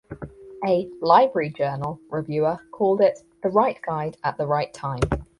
[0.65, 5.01] A "Library Journal" reviewer called it "The right guide at the right time".